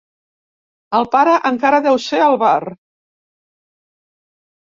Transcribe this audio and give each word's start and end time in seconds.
El 0.99 1.03
pare 1.15 1.35
encara 1.49 1.81
deu 1.89 1.99
ser 2.07 2.23
al 2.29 2.39
bar. 2.45 2.57